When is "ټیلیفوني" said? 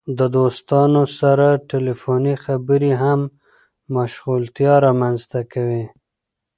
1.69-2.35